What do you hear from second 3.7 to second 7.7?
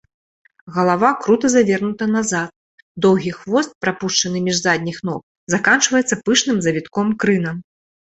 прапушчаны між задніх ног, заканчваецца пышным завітком-крынам.